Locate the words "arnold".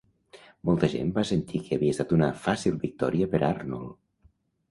3.53-3.95